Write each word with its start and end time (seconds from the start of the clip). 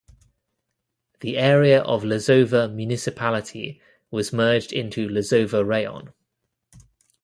The 1.19 1.37
area 1.37 1.79
of 1.83 2.01
Lozova 2.03 2.67
Municipality 2.73 3.79
was 4.09 4.33
merged 4.33 4.73
into 4.73 5.07
Lozova 5.07 5.63
Raion. 5.63 6.11